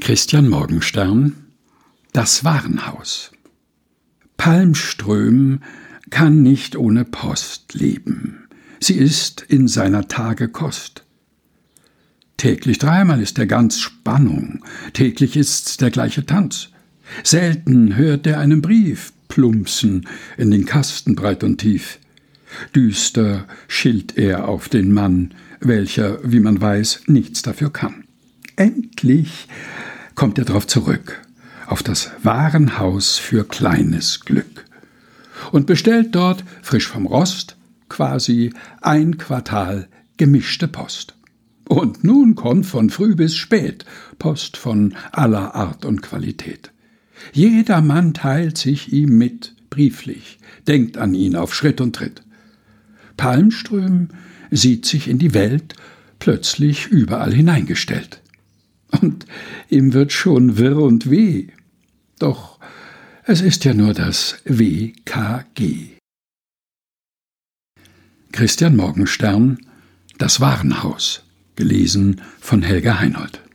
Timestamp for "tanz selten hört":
16.26-18.26